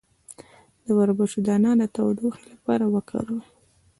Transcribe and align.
د 0.83 0.87
وربشو 0.97 1.39
دانه 1.47 1.71
د 1.81 1.83
تودوخې 1.95 2.43
لپاره 2.53 2.85
وکاروئ 2.95 3.43